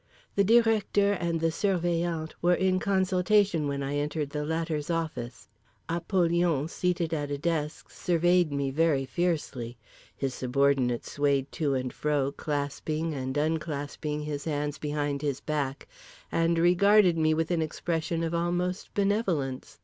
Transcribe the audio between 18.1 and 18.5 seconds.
of